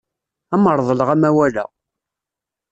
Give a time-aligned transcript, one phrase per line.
[0.53, 1.65] Ad am-reḍleɣ amawal-a.